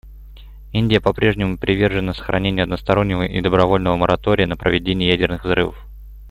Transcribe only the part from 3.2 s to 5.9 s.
и добровольного моратория на проведение ядерных взрывов.